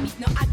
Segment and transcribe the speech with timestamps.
[0.00, 0.47] mich nur an.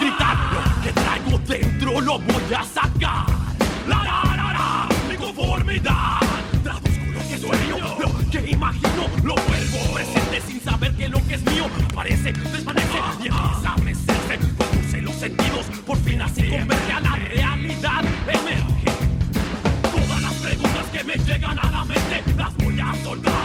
[0.00, 3.26] gritar lo que traigo dentro lo voy a sacar.
[3.88, 6.20] La, la, la, la, mi conformidad.
[6.62, 11.34] Traduzco lo que sueño, lo que imagino, lo vuelvo presente sin saber que lo que
[11.34, 14.38] es mío parece, desvanece y empieza a mecerse.
[14.56, 18.04] Conduce los sentidos, por fin así converge a la realidad.
[18.28, 18.90] Emerge.
[19.82, 23.39] Todas las preguntas que me llegan a la mente las voy a soltar.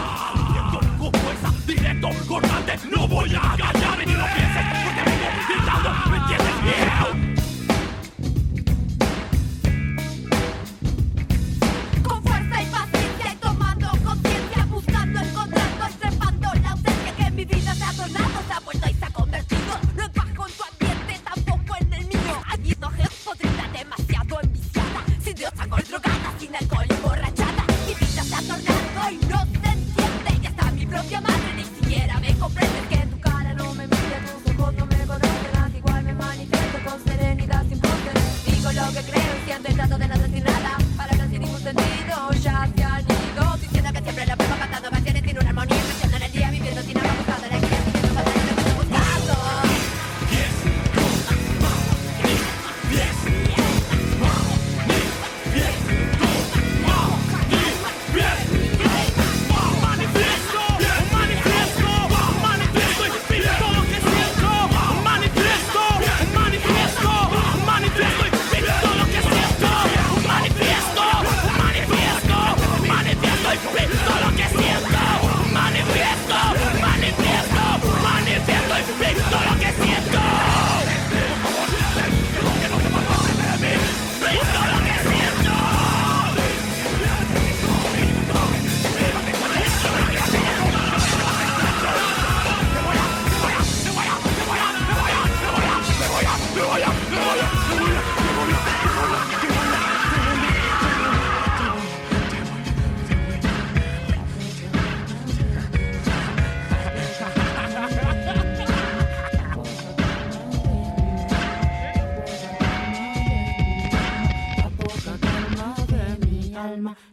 [29.06, 29.55] I know.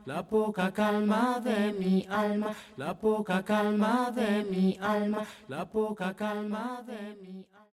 [0.05, 6.83] la poca calma de mi alma, la poca calma de mi alma, la poca calma
[6.85, 7.62] de mi alma.